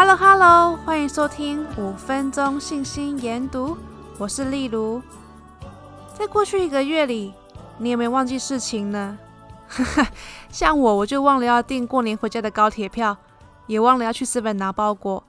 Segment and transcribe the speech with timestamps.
[0.00, 3.76] Hello Hello，欢迎收听五分钟信心研读，
[4.16, 5.02] 我是丽如。
[6.16, 7.34] 在过去一个月里，
[7.78, 9.18] 你有没有忘记事情呢？
[10.50, 13.16] 像我，我就忘了要订过年回家的高铁票，
[13.66, 15.24] 也忘了要去日本拿包裹，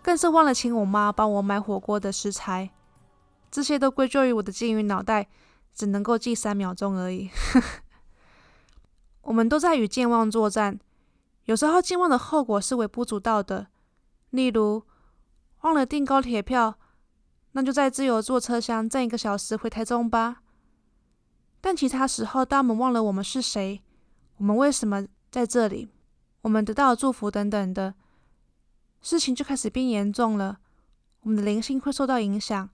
[0.00, 2.70] 更是忘了请我妈帮我买火锅的食材。
[3.50, 5.28] 这些都归咎于我的金鱼脑袋，
[5.74, 7.28] 只能够记三秒钟而已。
[9.20, 10.80] 我们都在与健忘作战，
[11.44, 13.66] 有时候健忘的后果是微不足道的。
[14.36, 14.84] 例如，
[15.62, 16.78] 忘了订高铁票，
[17.52, 20.42] 那就在自由座车厢站一个小时回台中吧。
[21.60, 23.82] 但其他时候，当我们忘了我们是谁，
[24.36, 25.88] 我们为什么在这里，
[26.42, 27.94] 我们得到祝福等等的，
[29.00, 30.58] 事情就开始变严重了。
[31.22, 32.70] 我们的灵性会受到影响，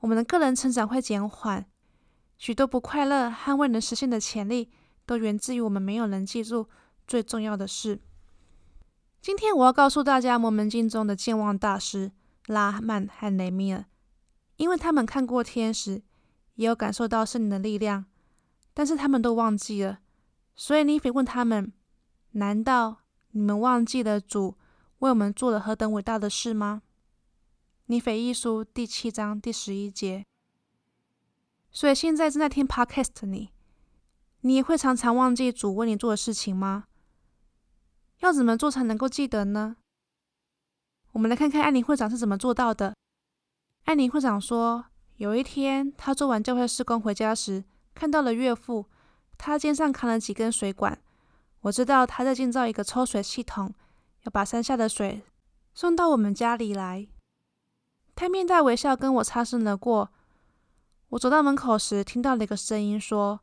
[0.00, 1.64] 我们的个人成长会减缓，
[2.36, 4.70] 许多不快乐和未能实现的潜力，
[5.06, 6.68] 都源自于我们没有能记住
[7.06, 8.02] 最重要的事。
[9.26, 12.12] 今天我要告诉大家，摩门经中的健忘大师
[12.46, 13.84] 拉曼和雷米尔，
[14.54, 16.00] 因为他们看过天使，
[16.54, 18.04] 也有感受到圣灵的力量，
[18.72, 19.98] 但是他们都忘记了。
[20.54, 21.72] 所以尼腓问他们：
[22.34, 22.98] 难道
[23.32, 24.56] 你们忘记了主
[25.00, 26.82] 为我们做了何等伟大的事吗？
[27.86, 30.24] 尼腓一书第七章第十一节。
[31.72, 33.50] 所以现在正在听 Podcast 的你，
[34.42, 36.84] 你也会常常忘记主为你做的事情吗？
[38.20, 39.76] 要怎么做才能够记得呢？
[41.12, 42.94] 我们来看看安妮会长是怎么做到的。
[43.84, 44.86] 安妮会长说，
[45.16, 47.64] 有一天她做完教会施工回家时，
[47.94, 48.86] 看到了岳父，
[49.38, 50.98] 他肩上扛了几根水管。
[51.60, 53.74] 我知道他在建造一个抽水系统，
[54.22, 55.22] 要把山下的水
[55.74, 57.08] 送到我们家里来。
[58.14, 60.10] 他面带微笑跟我擦身而过。
[61.10, 63.40] 我走到门口时，听到了一个声音说：“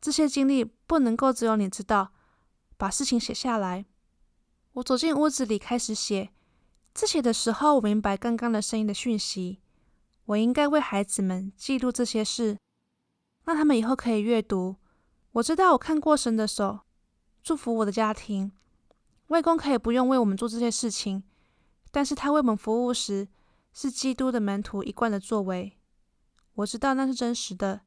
[0.00, 2.12] 这些经历不能够只有你知道，
[2.76, 3.86] 把事情写下来。”
[4.76, 6.30] 我走进屋子里，开始写。
[6.92, 9.60] 字写的时候，我明白刚刚的声音的讯息。
[10.26, 12.58] 我应该为孩子们记录这些事，
[13.44, 14.76] 让他们以后可以阅读。
[15.32, 16.80] 我知道我看过神的手，
[17.42, 18.52] 祝福我的家庭。
[19.28, 21.22] 外公可以不用为我们做这些事情，
[21.90, 23.28] 但是他为我们服务时，
[23.72, 25.78] 是基督的门徒一贯的作为。
[26.56, 27.80] 我知道那是真实的，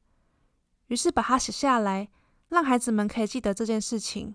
[0.88, 2.08] 于是把它写下来，
[2.48, 4.34] 让孩子们可以记得这件事情。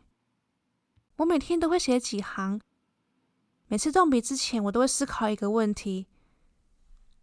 [1.18, 2.60] 我每天都会写几行，
[3.68, 6.08] 每次动笔之前，我都会思考一个问题：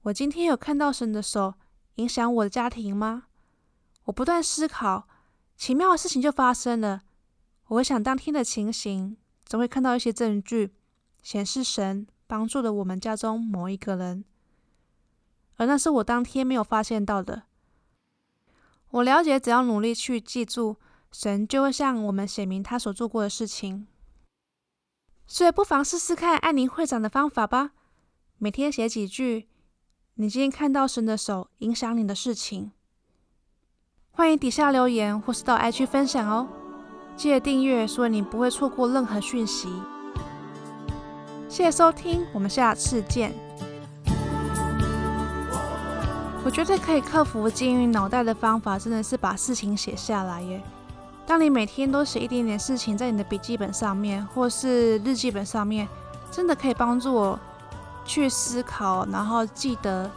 [0.03, 1.55] 我今天有看到神的手
[1.97, 3.25] 影响我的家庭吗？
[4.05, 5.07] 我不断思考，
[5.57, 7.03] 奇妙的事情就发生了。
[7.67, 10.73] 我会想当天的情形，总会看到一些证据，
[11.23, 14.25] 显示神帮助了我们家中某一个人，
[15.57, 17.43] 而那是我当天没有发现到的。
[18.89, 20.79] 我了解，只要努力去记住。
[21.13, 23.87] 神就会向我们显明他所做过的事情，
[25.27, 27.73] 所以不妨试试看安妮会长的方法吧。
[28.39, 29.47] 每天写几句，
[30.15, 32.73] 你今天看到神的手影响你的事情。
[34.11, 36.49] 欢迎底下留言或是到 IG 分享哦。
[37.15, 39.69] 记得订阅，所以你不会错过任何讯息。
[41.47, 43.33] 谢谢收听，我们下次见。
[46.45, 50.63] 我觉得可以克服金鱼脑袋的方法，真的是把事情写下来耶。
[51.27, 55.89] 当你每天都写一点点事情在你的笔记本上面，或是日记本上面，
[56.31, 57.39] 真的可以帮助我
[58.05, 60.11] 去思考，然后记得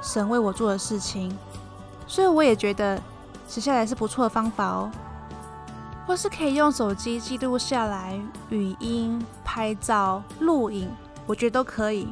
[0.00, 1.36] 神为我做的事情。
[2.06, 3.00] 所以我也觉得
[3.46, 4.90] 写下来是不错的方法哦。
[6.06, 8.18] 或是可以用手机记录下来，
[8.50, 10.90] 语音、拍照、录影，
[11.26, 12.08] 我觉得都可以。